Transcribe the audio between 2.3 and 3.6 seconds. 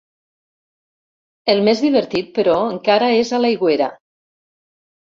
però, encara és a